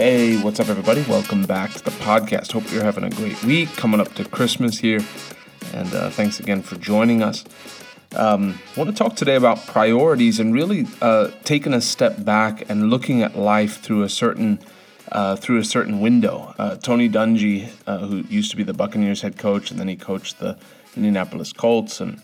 [0.00, 1.02] Hey, what's up, everybody?
[1.02, 2.52] Welcome back to the podcast.
[2.52, 5.00] Hope you're having a great week coming up to Christmas here.
[5.74, 7.44] And uh, thanks again for joining us.
[8.16, 12.64] Um, I want to talk today about priorities and really uh, taking a step back
[12.70, 14.58] and looking at life through a certain
[15.12, 16.54] uh, through a certain window.
[16.58, 19.96] Uh, Tony Dungy, uh, who used to be the Buccaneers head coach, and then he
[19.96, 20.56] coached the
[20.96, 22.22] Indianapolis Colts, and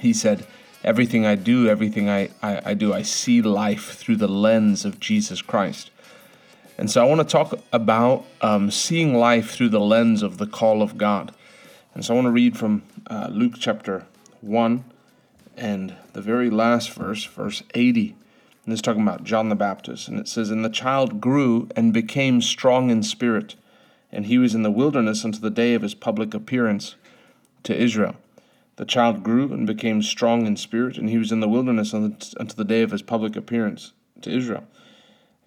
[0.00, 0.46] he said,
[0.84, 5.00] "Everything I do, everything I, I, I do, I see life through the lens of
[5.00, 5.90] Jesus Christ."
[6.80, 10.46] And so I want to talk about um, seeing life through the lens of the
[10.46, 11.34] call of God.
[11.92, 14.06] And so I want to read from uh, Luke chapter
[14.40, 14.82] 1
[15.58, 18.16] and the very last verse, verse 80.
[18.64, 20.08] And it's talking about John the Baptist.
[20.08, 23.56] And it says, And the child grew and became strong in spirit,
[24.10, 26.94] and he was in the wilderness until the day of his public appearance
[27.64, 28.16] to Israel.
[28.76, 32.56] The child grew and became strong in spirit, and he was in the wilderness until
[32.56, 33.92] the day of his public appearance
[34.22, 34.66] to Israel.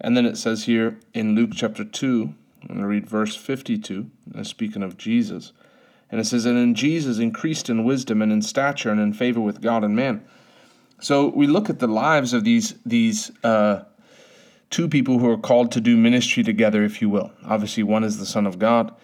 [0.04, 4.10] And then it says here in Luke chapter 2, I'm going to read verse 52,
[4.42, 5.54] speaking of Jesus.
[6.10, 9.40] And it says, And in Jesus increased in wisdom and in stature and in favor
[9.40, 10.22] with God and man.
[11.00, 13.84] So we look at the lives of these, these uh,
[14.68, 17.32] two people who are called to do ministry together, if you will.
[17.42, 18.94] Obviously, one is the Son of God,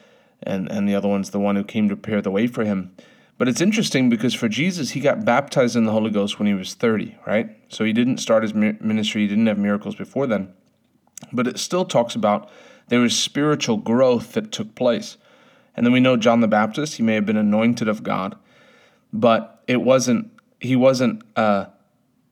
[0.43, 2.95] and, and the other one's the one who came to prepare the way for him.
[3.39, 6.53] But it's interesting because for Jesus, he got baptized in the Holy Ghost when he
[6.53, 7.49] was 30, right?
[7.73, 10.53] So he didn't start his ministry, he didn't have miracles before then.
[11.33, 12.51] But it still talks about
[12.89, 15.17] there was spiritual growth that took place.
[15.77, 18.37] And then we know John the Baptist, he may have been anointed of God,
[19.13, 21.67] but it wasn't, he wasn't, uh,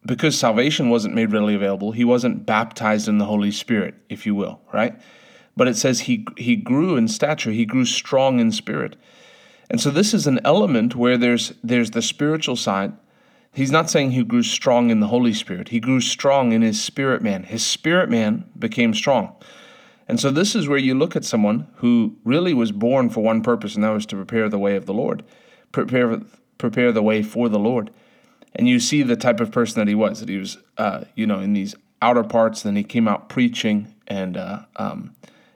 [0.04, 4.34] because salvation wasn't made readily available, he wasn't baptized in the Holy Spirit, if you
[4.34, 5.00] will, right?
[5.56, 8.96] But it says he, he grew in stature, he grew strong in spirit.
[9.70, 12.92] And so this is an element where there's, there's the spiritual side,
[13.52, 15.70] He's not saying he grew strong in the Holy Spirit.
[15.70, 17.44] He grew strong in his spirit man.
[17.44, 19.34] His spirit man became strong.
[20.06, 23.42] And so this is where you look at someone who really was born for one
[23.42, 25.22] purpose, and that was to prepare the way of the Lord,
[25.72, 26.20] prepare
[26.56, 27.90] prepare the way for the Lord.
[28.54, 30.20] And you see the type of person that he was.
[30.20, 32.62] That he was, uh, you know, in these outer parts.
[32.62, 35.14] Then he came out preaching, and uh, um,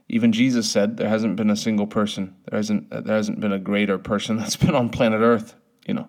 [0.09, 2.37] even Jesus said, "There hasn't been a single person.
[2.51, 5.55] There hasn't there hasn't been a greater person that's been on planet Earth."
[5.87, 6.09] You know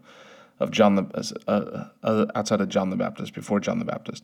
[0.60, 4.24] of John the uh, uh, outside of John the Baptist, before John the Baptist.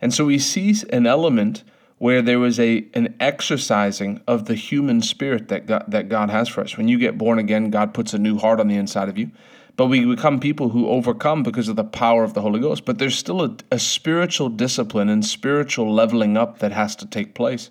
[0.00, 1.62] And so we see an element
[1.98, 6.48] where there was a an exercising of the human spirit that God, that God has
[6.48, 6.76] for us.
[6.76, 9.30] When you get born again, God puts a new heart on the inside of you.
[9.76, 12.84] But we become people who overcome because of the power of the Holy Ghost.
[12.84, 17.34] But there's still a, a spiritual discipline and spiritual leveling up that has to take
[17.34, 17.70] place.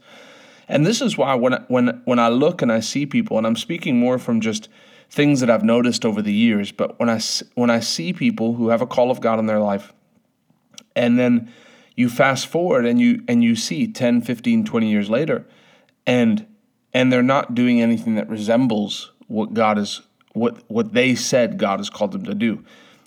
[0.68, 3.58] And this is why when when when I look and I see people, and I'm
[3.58, 4.70] speaking more from just
[5.12, 6.72] things that I've noticed over the years.
[6.72, 7.20] But when I
[7.56, 9.94] when I see people who have a call of God in their life,
[10.96, 11.52] and then
[11.96, 15.46] you fast forward and you and you see 10, 15, 20 years later,
[16.08, 16.48] and
[16.94, 20.02] and they're not doing anything that resembles what God is
[20.34, 22.64] what what they said God has called them to do.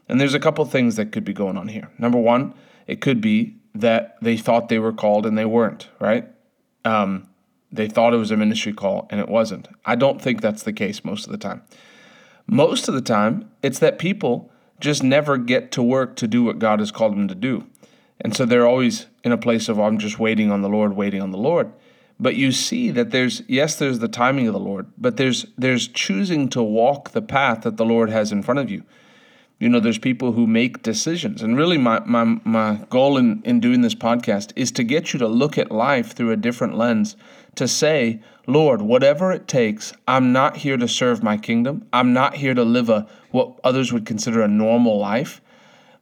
[0.07, 1.91] And there's a couple things that could be going on here.
[1.99, 2.53] Number one,
[2.87, 6.29] it could be that they thought they were called and they weren't, right?
[6.85, 7.29] Um,
[7.73, 9.67] they thought it was a ministry call and it wasn't.
[9.87, 11.63] I don't think that's the case most of the time.
[12.47, 14.51] Most of the time, it's that people
[14.81, 17.67] just never get to work to do what God has called them to do.
[18.21, 21.23] And so they're always in a place of, I'm just waiting on the Lord, waiting
[21.23, 21.73] on the Lord.
[22.21, 25.89] But you see that there's, yes, there's the timing of the Lord, but there's, there's
[25.89, 28.85] choosing to walk the path that the Lord has in front of you.
[29.59, 31.43] You know, there's people who make decisions.
[31.43, 35.19] And really, my, my, my goal in, in doing this podcast is to get you
[35.21, 37.17] to look at life through a different lens,
[37.57, 41.87] to say, Lord, whatever it takes, I'm not here to serve my kingdom.
[41.93, 45.41] I'm not here to live a what others would consider a normal life.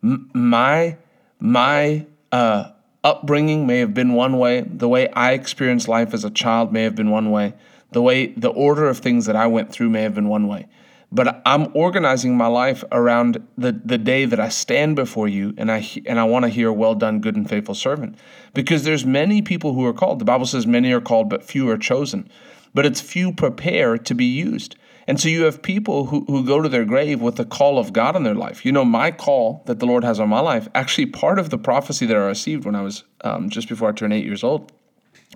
[0.03, 0.97] M- my
[1.39, 2.71] my uh,
[3.05, 4.63] upbringing may have been one way.
[4.63, 7.55] The way I experienced life as a child may have been one way.
[7.93, 10.67] The way the order of things that I went through may have been one way
[11.13, 15.71] but I'm organizing my life around the, the day that I stand before you and
[15.71, 18.17] I and I want to hear well done good and faithful servant.
[18.55, 20.19] Because there's many people who are called.
[20.19, 22.31] The Bible says many are called but few are chosen.
[22.73, 24.77] But it's few prepare to be used.
[25.07, 27.93] And so you have people who, who go to their grave with the call of
[27.93, 28.65] God in their life.
[28.65, 31.59] You know my call that the Lord has on my life actually part of the
[31.59, 34.73] prophecy that I received when I was um, just before I turned eight years old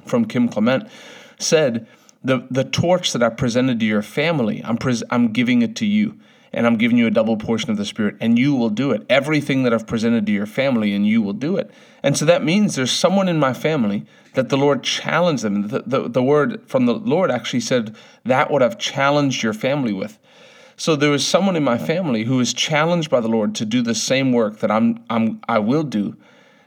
[0.06, 0.88] from Kim Clement
[1.38, 1.86] said
[2.26, 5.86] the the torch that I presented to your family, I'm pres- I'm giving it to
[5.86, 6.18] you,
[6.52, 9.06] and I'm giving you a double portion of the Spirit, and you will do it.
[9.08, 11.70] Everything that I've presented to your family, and you will do it.
[12.02, 15.68] And so that means there's someone in my family that the Lord challenged them.
[15.68, 19.92] The, the, the word from the Lord actually said that would have challenged your family
[19.92, 20.18] with.
[20.76, 23.80] So there was someone in my family who was challenged by the Lord to do
[23.80, 26.16] the same work that I'm, I'm I will do,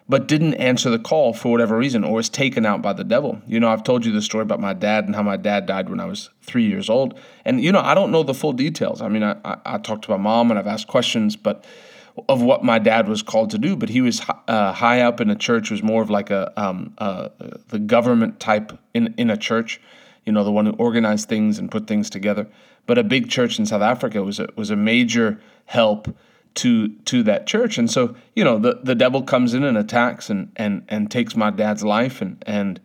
[0.09, 3.39] but didn't answer the call for whatever reason or was taken out by the devil.
[3.47, 5.87] You know, I've told you the story about my dad and how my dad died
[5.87, 7.17] when I was three years old.
[7.45, 9.03] And, you know, I don't know the full details.
[9.03, 11.63] I mean, I, I, I talked to my mom and I've asked questions, but
[12.27, 13.75] of what my dad was called to do.
[13.75, 16.95] But he was uh, high up in a church, was more of like a um,
[16.97, 17.29] uh,
[17.67, 19.79] the government type in, in a church,
[20.25, 22.47] you know, the one who organized things and put things together.
[22.87, 26.07] But a big church in South Africa was a, was a major help
[26.59, 27.77] to to that church.
[27.77, 31.35] And so, you know, the, the devil comes in and attacks and and and takes
[31.35, 32.79] my dad's life and and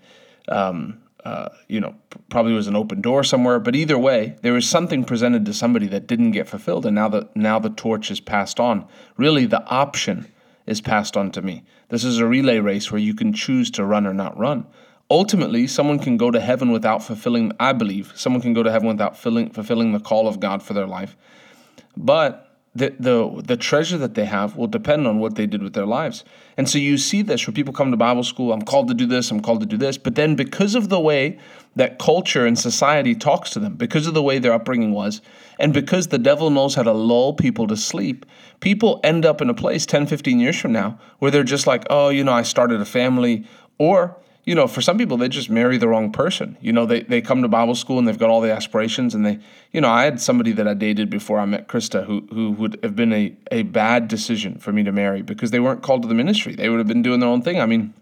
[0.49, 1.95] um, uh, you know,
[2.29, 3.59] probably was an open door somewhere.
[3.59, 7.09] But either way, there was something presented to somebody that didn't get fulfilled, and now
[7.09, 8.87] the now the torch is passed on.
[9.17, 10.31] Really, the option
[10.67, 11.65] is passed on to me.
[11.89, 14.67] This is a relay race where you can choose to run or not run.
[15.11, 17.53] Ultimately, someone can go to heaven without fulfilling.
[17.59, 20.73] I believe someone can go to heaven without fulfilling, fulfilling the call of God for
[20.73, 21.17] their life.
[21.97, 22.44] But
[22.77, 25.87] the, the the treasure that they have will depend on what they did with their
[25.87, 26.25] lives.
[26.57, 29.07] And so you see this where people come to Bible school, I'm called to do
[29.07, 31.39] this, I'm called to do this, but then because of the way
[31.77, 35.21] that culture and society talks to them, because of the way their upbringing was,
[35.59, 38.27] and because the devil knows how to lull people to sleep,
[38.61, 41.85] people end up in a place 10, 15 years from now where they're just like,
[41.91, 43.45] "Oh, you know, I started a family,"
[43.79, 46.59] or you know, for some people, they just marry the wrong person.
[46.61, 49.15] You know, they, they come to Bible school and they've got all the aspirations.
[49.15, 49.39] And they,
[49.73, 52.79] you know, I had somebody that I dated before I met Krista who, who would
[52.83, 56.09] have been a, a bad decision for me to marry because they weren't called to
[56.09, 56.55] the ministry.
[56.55, 57.59] They would have been doing their own thing.
[57.59, 57.95] I mean,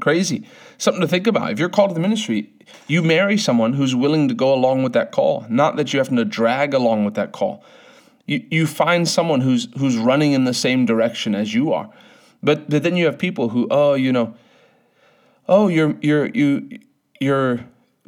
[0.00, 0.46] crazy.
[0.78, 1.50] Something to think about.
[1.50, 2.50] If you're called to the ministry,
[2.86, 6.10] you marry someone who's willing to go along with that call, not that you have
[6.10, 7.64] to drag along with that call.
[8.26, 11.90] You, you find someone who's, who's running in the same direction as you are.
[12.40, 14.34] But, but then you have people who, oh, you know,
[15.48, 16.78] oh, you're you're you
[17.20, 17.60] you're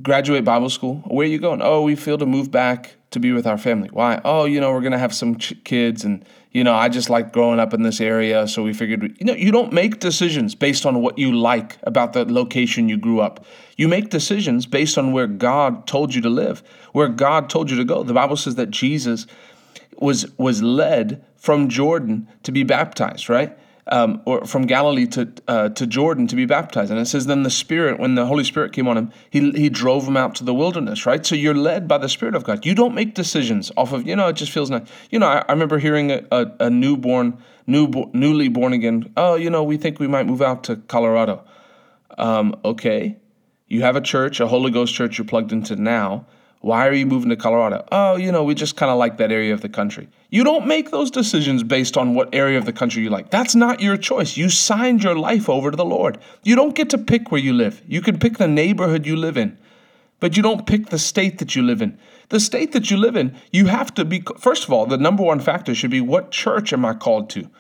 [0.03, 0.97] graduate Bible school.
[1.07, 1.61] Where are you going?
[1.63, 3.89] Oh, we feel to move back to be with our family.
[3.93, 4.21] Why?
[4.25, 7.33] Oh, you know, we're gonna have some ch- kids, and you know, I just like
[7.33, 9.17] growing up in this area, so we figured.
[9.19, 12.97] You know, you don't make decisions based on what you like about the location you
[12.97, 13.45] grew up.
[13.77, 17.77] You make decisions based on where God told you to live, where God told you
[17.77, 18.03] to go.
[18.03, 19.27] The Bible says that Jesus
[19.99, 23.57] was was led from Jordan to be baptized, right?
[23.89, 26.91] Um, or from Galilee to uh, to Jordan to be baptized.
[26.91, 29.69] And it says, then the Spirit, when the Holy Spirit came on him, he he
[29.69, 31.07] drove him out to the wilderness.
[31.07, 31.25] Right.
[31.25, 32.65] So you're led by the Spirit of God.
[32.65, 34.89] You don't make decisions off of you know it just feels nice.
[35.11, 39.13] You know, I, I remember hearing a, a, a newborn, new newly born again.
[39.17, 41.45] Oh, you know, we think we might move out to Colorado.
[42.17, 43.19] Um, okay,
[43.67, 46.27] you have a church, a Holy Ghost church you're plugged into now.
[46.65, 47.85] Why are you moving to Colorado?
[47.93, 50.09] Oh, you know, we just kind of like that area of the country.
[50.31, 53.31] You don't make those decisions based on what area of the country you like.
[53.31, 54.39] That's not your choice.
[54.39, 56.17] You signed your life over to the Lord.
[56.43, 57.83] You don't get to pick where you live.
[57.87, 59.59] You can pick the neighborhood you live in,
[60.21, 61.99] but you don't pick the state that you live in.
[62.31, 65.23] The state that you live in, you have to be, first of all, the number
[65.23, 67.51] one factor should be what church am I called to?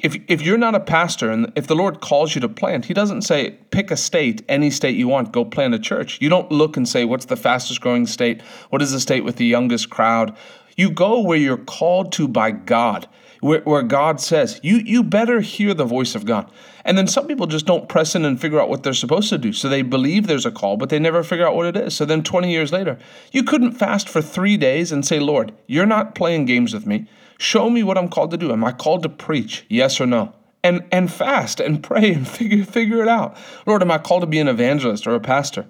[0.00, 2.94] If if you're not a pastor and if the Lord calls you to plant, He
[2.94, 6.18] doesn't say pick a state, any state you want, go plant a church.
[6.20, 9.36] You don't look and say what's the fastest growing state, what is the state with
[9.36, 10.36] the youngest crowd.
[10.76, 13.08] You go where you're called to by God,
[13.46, 16.50] where, where God says you you better hear the voice of God.
[16.84, 19.38] And then some people just don't press in and figure out what they're supposed to
[19.38, 19.52] do.
[19.52, 21.94] So they believe there's a call, but they never figure out what it is.
[21.94, 22.98] So then 20 years later,
[23.32, 27.06] you couldn't fast for three days and say, Lord, you're not playing games with me.
[27.38, 28.52] Show me what I'm called to do.
[28.52, 29.64] Am I called to preach?
[29.68, 30.32] Yes or no?
[30.62, 33.36] And and fast and pray and figure figure it out.
[33.64, 35.66] Lord, am I called to be an evangelist or a pastor?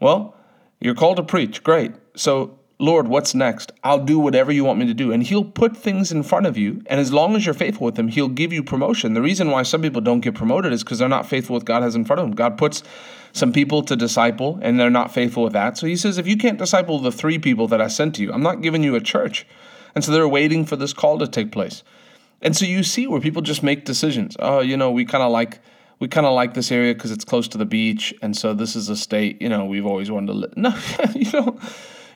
[0.00, 0.36] Well,
[0.80, 1.64] you're called to preach.
[1.64, 1.92] Great.
[2.14, 3.72] So, Lord, what's next?
[3.82, 5.10] I'll do whatever you want me to do.
[5.10, 6.80] And He'll put things in front of you.
[6.86, 9.14] And as long as you're faithful with Him, He'll give you promotion.
[9.14, 11.82] The reason why some people don't get promoted is because they're not faithful with God
[11.82, 12.36] has in front of them.
[12.36, 12.84] God puts
[13.32, 15.76] some people to disciple and they're not faithful with that.
[15.76, 18.32] So He says, if you can't disciple the three people that I sent to you,
[18.32, 19.44] I'm not giving you a church.
[19.96, 21.82] And so they're waiting for this call to take place.
[22.40, 24.36] And so you see where people just make decisions.
[24.38, 25.58] Oh, you know, we kind of like
[25.98, 28.76] we kind of like this area because it's close to the beach, and so this
[28.76, 29.42] is a state.
[29.42, 30.54] You know, we've always wanted to live.
[30.56, 30.78] No,
[31.14, 31.58] you know,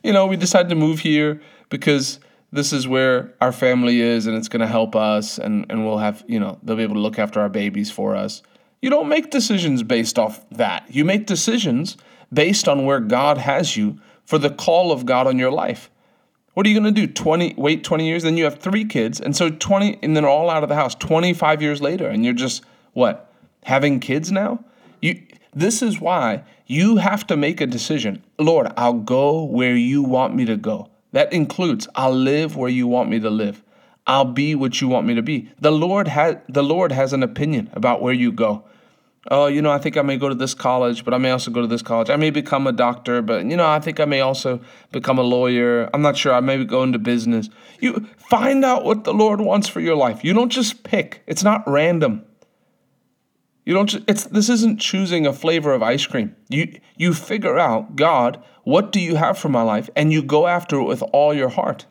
[0.02, 2.18] you know, we decided to move here because
[2.52, 5.98] this is where our family is, and it's going to help us, and and we'll
[5.98, 8.42] have you know they'll be able to look after our babies for us.
[8.80, 10.86] You don't make decisions based off that.
[10.90, 11.96] You make decisions
[12.32, 15.90] based on where God has you for the call of God on your life.
[16.54, 17.10] What are you going to do?
[17.10, 20.50] 20 wait 20 years then you have 3 kids and so 20 and then all
[20.50, 23.32] out of the house 25 years later and you're just what?
[23.64, 24.62] Having kids now?
[25.02, 25.22] You
[25.54, 28.24] this is why you have to make a decision.
[28.38, 30.88] Lord, I'll go where you want me to go.
[31.12, 33.62] That includes I'll live where you want me to live.
[34.06, 35.50] I'll be what you want me to be.
[35.60, 38.64] The Lord has the Lord has an opinion about where you go
[39.30, 41.50] oh, you know, I think I may go to this college, but I may also
[41.50, 42.10] go to this college.
[42.10, 45.22] I may become a doctor, but you know, I think I may also become a
[45.22, 45.88] lawyer.
[45.94, 46.34] I'm not sure.
[46.34, 47.48] I may go into business.
[47.80, 50.24] You find out what the Lord wants for your life.
[50.24, 51.22] You don't just pick.
[51.26, 52.24] It's not random.
[53.64, 53.94] You don't.
[54.08, 56.34] It's this isn't choosing a flavor of ice cream.
[56.48, 60.46] You you figure out God, what do you have for my life, and you go
[60.46, 61.86] after it with all your heart.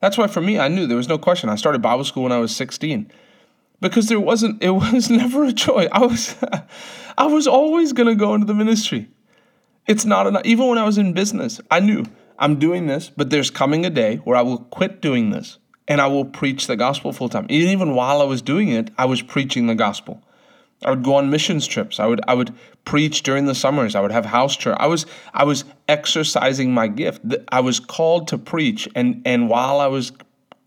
[0.00, 1.50] That's why for me, I knew there was no question.
[1.50, 3.10] I started Bible school when I was 16
[3.80, 4.62] because there wasn't.
[4.62, 5.88] It was never a choice.
[5.92, 6.36] I was,
[7.18, 9.08] I was always gonna go into the ministry.
[9.86, 10.42] It's not enough.
[10.44, 12.04] Even when I was in business, I knew
[12.38, 15.58] I'm doing this, but there's coming a day where I will quit doing this
[15.90, 17.46] and I will preach the gospel full time.
[17.50, 20.22] Even while I was doing it, I was preaching the gospel.
[20.84, 21.98] I would go on missions trips.
[21.98, 22.54] I would I would
[22.84, 23.94] preach during the summers.
[23.94, 24.76] I would have house church.
[24.80, 25.04] I was
[25.34, 27.22] I was exercising my gift.
[27.50, 30.12] I was called to preach, and and while I was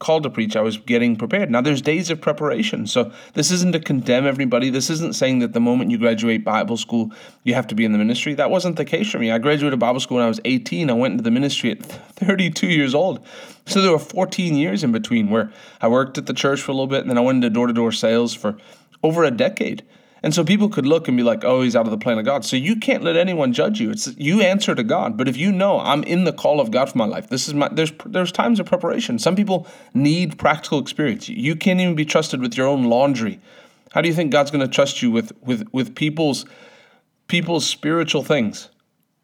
[0.03, 1.50] called to preach, I was getting prepared.
[1.50, 2.86] Now, there's days of preparation.
[2.86, 4.69] So, this isn't to condemn everybody.
[4.69, 7.12] This isn't saying that the moment you graduate Bible school,
[7.43, 8.33] you have to be in the ministry.
[8.33, 9.31] That wasn't the case for me.
[9.31, 10.89] I graduated Bible school when I was 18.
[10.89, 13.25] I went into the ministry at 32 years old.
[13.65, 16.74] So, there were 14 years in between where I worked at the church for a
[16.75, 18.57] little bit, and then I went into door to door sales for
[19.01, 19.83] over a decade.
[20.24, 22.24] And so people could look and be like, oh, he's out of the plan of
[22.24, 22.46] God.
[22.46, 23.92] So you can't let anyone judge you.
[23.92, 25.18] It's you answer to God.
[25.18, 27.53] But if you know I'm in the call of God for my life, this is
[27.53, 29.20] my there's there's times of preparation.
[29.20, 31.27] Some people need practical experience.
[31.27, 33.42] You can't even be trusted with your own laundry.
[33.92, 36.46] How do you think God's going to trust you with with with people's
[37.27, 38.70] people's spiritual things?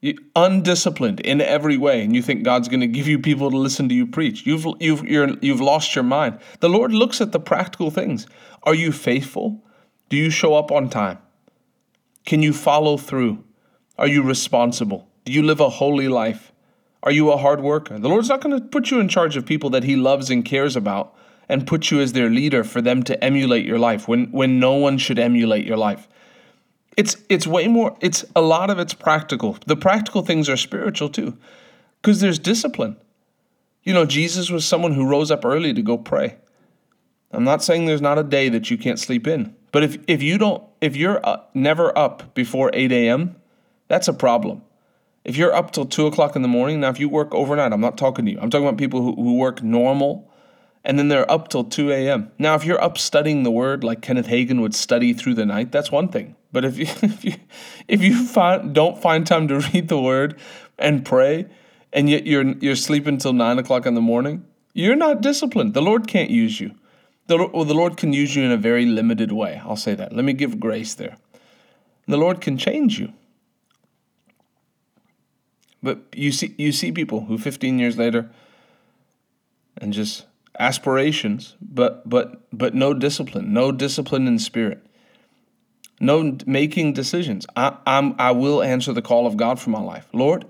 [0.01, 3.57] You, undisciplined in every way, and you think God's going to give you people to
[3.57, 4.45] listen to you preach.
[4.45, 6.39] You've you've you're, you've lost your mind.
[6.59, 8.27] The Lord looks at the practical things.
[8.63, 9.63] Are you faithful?
[10.09, 11.19] Do you show up on time?
[12.25, 13.43] Can you follow through?
[13.97, 15.07] Are you responsible?
[15.25, 16.51] Do you live a holy life?
[17.03, 17.97] Are you a hard worker?
[17.97, 20.43] The Lord's not going to put you in charge of people that He loves and
[20.43, 21.15] cares about
[21.47, 24.73] and put you as their leader for them to emulate your life when, when no
[24.73, 26.07] one should emulate your life.
[26.97, 29.57] It's, it's way more, it's a lot of it's practical.
[29.65, 31.37] The practical things are spiritual too,
[32.01, 32.97] because there's discipline.
[33.83, 36.37] You know, Jesus was someone who rose up early to go pray.
[37.31, 39.55] I'm not saying there's not a day that you can't sleep in.
[39.71, 43.35] But if, if you don't, if you're uh, never up before 8 a.m.,
[43.87, 44.63] that's a problem.
[45.23, 47.81] If you're up till 2 o'clock in the morning, now if you work overnight, I'm
[47.81, 48.39] not talking to you.
[48.39, 50.29] I'm talking about people who, who work normal
[50.83, 52.31] and then they're up till 2 a.m.
[52.39, 55.71] Now, if you're up studying the word like Kenneth Hagin would study through the night,
[55.71, 56.35] that's one thing.
[56.51, 57.33] But if you, if you,
[57.87, 60.39] if you find, don't find time to read the word
[60.77, 61.47] and pray,
[61.91, 65.73] and yet you're, you're sleeping till 9 o'clock in the morning, you're not disciplined.
[65.73, 66.73] The Lord can't use you.
[67.29, 69.61] The, the Lord can use you in a very limited way.
[69.63, 70.15] I'll say that.
[70.15, 71.17] Let me give grace there.
[72.07, 73.13] The Lord can change you.
[75.83, 78.31] But you see, you see people who 15 years later,
[79.77, 80.25] and just
[80.57, 84.83] aspirations, but but but no discipline, no discipline in spirit,
[85.99, 87.45] no making decisions.
[87.55, 90.45] I, I'm I will answer the call of God for my life, Lord.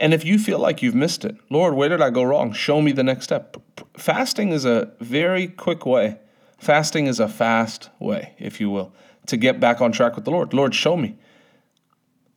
[0.00, 2.52] And if you feel like you've missed it, Lord, where did I go wrong?
[2.52, 3.58] Show me the next step.
[3.98, 6.18] Fasting is a very quick way.
[6.58, 8.94] Fasting is a fast way, if you will,
[9.26, 10.54] to get back on track with the Lord.
[10.54, 11.18] Lord, show me.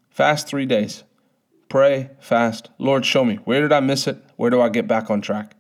[0.10, 1.04] Fast three days.
[1.70, 2.70] Pray, fast.
[2.78, 3.36] Lord, show me.
[3.46, 4.18] Where did I miss it?
[4.36, 5.56] Where do I get back on track?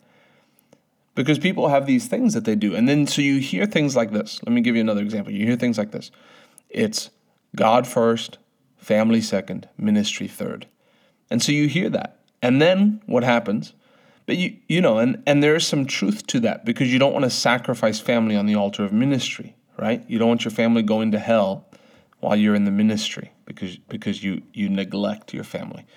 [1.15, 2.75] Because people have these things that they do.
[2.75, 4.41] And then so you hear things like this.
[4.45, 5.31] Let me give you another example.
[5.31, 6.11] You hear things like this
[6.69, 7.11] it's
[7.55, 8.39] God first,
[8.77, 10.67] family second, ministry third.
[11.33, 12.19] And so you hear that.
[12.43, 13.73] And then what happens?
[14.27, 17.11] But you you know, and, and there is some truth to that because you don't
[17.11, 20.07] want to sacrifice family on the altar of ministry, right?
[20.07, 21.65] You don't want your family going to hell
[22.19, 25.87] while you're in the ministry because because you you neglect your family.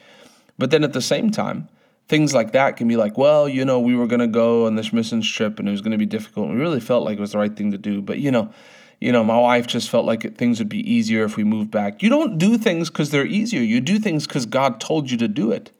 [0.56, 1.68] But then at the same time,
[2.08, 4.74] things like that can be like, well, you know, we were going to go on
[4.74, 6.48] this missions trip and it was going to be difficult.
[6.48, 8.54] We really felt like it was the right thing to do, but you know,
[9.00, 12.02] you know, my wife just felt like things would be easier if we moved back.
[12.02, 13.60] You don't do things because they're easier.
[13.60, 15.70] You do things because God told you to do it.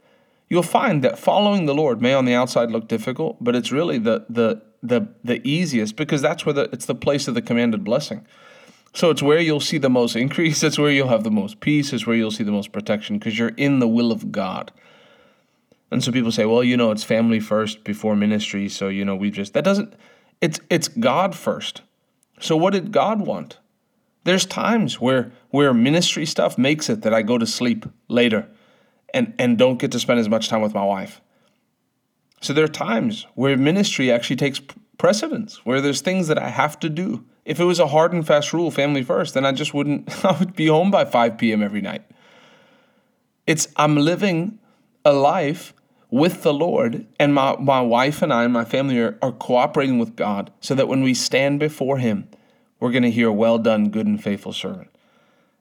[0.49, 3.99] You'll find that following the Lord may on the outside look difficult, but it's really
[3.99, 7.83] the the the the easiest because that's where the it's the place of the commanded
[7.83, 8.25] blessing.
[8.95, 10.63] So it's where you'll see the most increase.
[10.63, 11.93] It's where you'll have the most peace.
[11.93, 14.73] It's where you'll see the most protection because you're in the will of God.
[15.91, 18.69] And so people say, well, you know, it's family first before ministry.
[18.69, 19.95] So you know, we just that doesn't.
[20.41, 21.83] It's it's God first.
[22.41, 23.59] So what did God want?
[24.25, 28.49] There's times where where ministry stuff makes it that I go to sleep later
[29.15, 31.21] and and don't get to spend as much time with my wife.
[32.41, 34.61] So there are times where ministry actually takes
[34.99, 37.25] precedence, where there's things that I have to do.
[37.45, 40.37] If it was a hard and fast rule, family first, then I just wouldn't I
[40.39, 41.63] would be home by 5 p.m.
[41.63, 42.03] every night.
[43.47, 44.59] It's I'm living
[45.05, 45.73] a life
[46.11, 49.99] with the Lord, and my, my wife and I and my family are, are cooperating
[49.99, 52.29] with God so that when we stand before Him,
[52.79, 54.89] we're going to hear, Well done, good and faithful servant.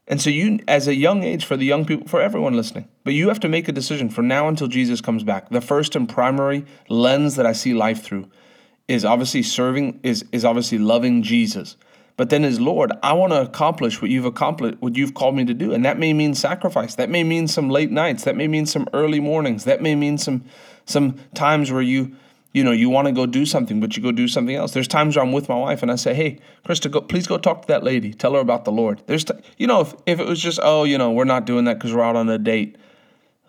[0.08, 3.16] And so, you, as a young age, for the young people, for everyone listening, but
[3.16, 5.50] you have to make a decision from now until Jesus comes back.
[5.50, 8.30] The first and primary lens that I see life through
[8.88, 11.76] is obviously serving, is, is obviously loving Jesus.
[12.18, 15.44] But then as Lord, I want to accomplish what you've accomplished, what you've called me
[15.46, 15.74] to do.
[15.74, 16.96] And that may mean sacrifice.
[16.96, 18.24] That may mean some late nights.
[18.24, 19.66] That may mean some early mornings.
[19.66, 20.46] That may mean some
[20.86, 22.16] some times where you
[22.56, 24.72] you know, you want to go do something, but you go do something else.
[24.72, 27.38] There's times where I'm with my wife and I say, "Hey, Krista, go, please go
[27.38, 28.14] talk to that lady.
[28.14, 30.86] Tell her about the Lord." There's, t- you know, if, if it was just, oh,
[30.86, 32.78] you know, we're not doing that because we're out on a date.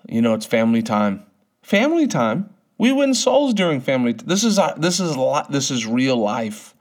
[0.08, 1.22] You know, it's family time.
[1.62, 2.50] Family time.
[2.78, 4.12] We win souls during family.
[4.12, 5.52] T- this is uh, this is lot.
[5.52, 6.74] This is real life.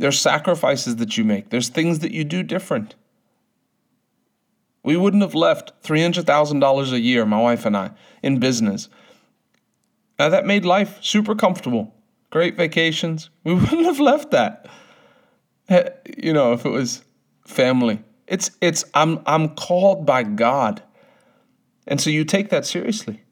[0.00, 1.50] There's sacrifices that you make.
[1.50, 2.96] There's things that you do different.
[4.82, 7.92] We wouldn't have left three hundred thousand dollars a year, my wife and I,
[8.22, 8.88] in business
[10.20, 11.94] now that made life super comfortable.
[12.28, 13.30] Great vacations.
[13.42, 14.66] We wouldn't have left that.
[16.18, 17.02] You know, if it was
[17.46, 18.04] family.
[18.26, 20.82] It's it's I'm I'm called by God.
[21.86, 23.22] And so you take that seriously.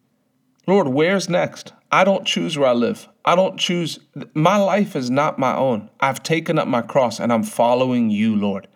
[0.66, 1.74] Lord, where's next?
[1.92, 3.06] I don't choose where I live.
[3.28, 3.98] I don't choose
[4.32, 5.90] my life is not my own.
[6.00, 8.68] I've taken up my cross and I'm following you, Lord.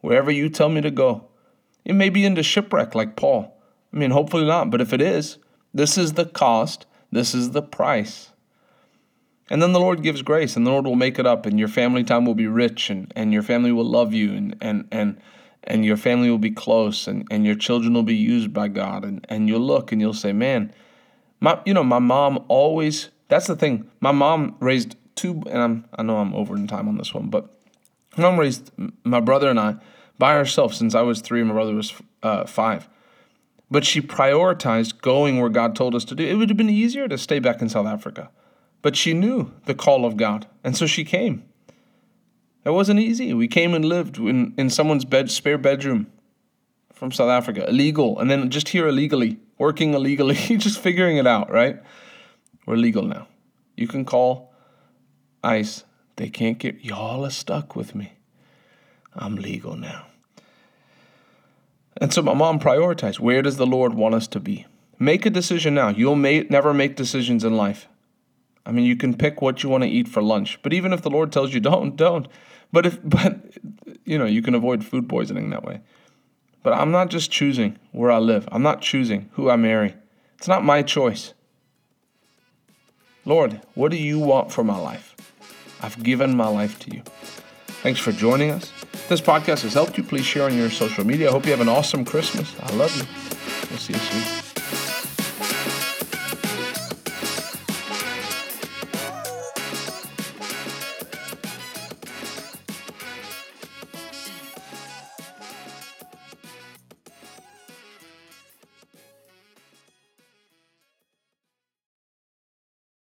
[0.00, 1.26] Wherever you tell me to go.
[1.84, 3.60] It may be into shipwreck like Paul.
[3.92, 5.38] I mean, hopefully not, but if it is,
[5.74, 8.30] this is the cost this is the price.
[9.48, 11.68] And then the Lord gives grace, and the Lord will make it up, and your
[11.68, 15.20] family time will be rich, and, and your family will love you, and, and, and,
[15.64, 19.04] and your family will be close, and, and your children will be used by God.
[19.04, 20.72] And, and you'll look and you'll say, Man,
[21.40, 23.90] my you know, my mom always that's the thing.
[24.00, 27.28] My mom raised two and I'm I know I'm over in time on this one,
[27.28, 27.50] but
[28.16, 28.70] my mom raised
[29.04, 29.76] my brother and I
[30.18, 32.88] by herself since I was three and my brother was uh, five
[33.70, 36.24] but she prioritized going where God told us to do.
[36.26, 38.30] It would have been easier to stay back in South Africa,
[38.82, 41.44] but she knew the call of God, and so she came.
[42.64, 43.32] It wasn't easy.
[43.32, 46.08] We came and lived in, in someone's bed, spare bedroom
[46.92, 51.50] from South Africa, illegal, and then just here illegally, working illegally, just figuring it out,
[51.50, 51.80] right?
[52.66, 53.28] We're legal now.
[53.76, 54.52] You can call
[55.42, 55.84] ICE.
[56.16, 58.14] They can't get, y'all are stuck with me.
[59.14, 60.06] I'm legal now.
[61.98, 64.66] And so my mom prioritized where does the Lord want us to be?
[64.98, 65.88] Make a decision now.
[65.88, 67.88] You'll may, never make decisions in life.
[68.66, 71.02] I mean, you can pick what you want to eat for lunch, but even if
[71.02, 72.26] the Lord tells you don't, don't.
[72.72, 73.38] But if but
[74.04, 75.80] you know, you can avoid food poisoning that way.
[76.62, 78.48] But I'm not just choosing where I live.
[78.50, 79.94] I'm not choosing who I marry.
[80.36, 81.32] It's not my choice.
[83.26, 85.16] Lord, what do you want for my life?
[85.82, 87.02] I've given my life to you.
[87.82, 88.72] Thanks for joining us.
[88.92, 91.28] If this podcast has helped you, please share on your social media.
[91.28, 92.54] I hope you have an awesome Christmas.
[92.60, 93.68] I love you.
[93.68, 94.45] We'll see you soon.